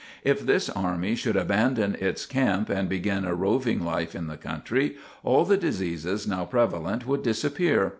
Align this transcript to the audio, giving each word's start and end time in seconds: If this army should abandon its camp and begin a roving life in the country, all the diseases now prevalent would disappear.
If 0.23 0.47
this 0.47 0.67
army 0.67 1.13
should 1.13 1.35
abandon 1.35 1.93
its 1.93 2.25
camp 2.25 2.69
and 2.69 2.89
begin 2.89 3.23
a 3.23 3.35
roving 3.35 3.85
life 3.85 4.15
in 4.15 4.25
the 4.25 4.35
country, 4.35 4.95
all 5.23 5.45
the 5.45 5.57
diseases 5.57 6.27
now 6.27 6.43
prevalent 6.43 7.05
would 7.05 7.21
disappear. 7.21 7.89